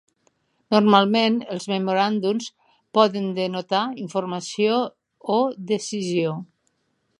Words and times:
Normalment, 0.75 1.35
els 1.55 1.67
memoràndums 1.73 2.47
poden 2.99 3.29
denotar 3.41 3.83
"informació" 4.07 4.79
o 5.37 5.39
"decisió". 5.75 6.37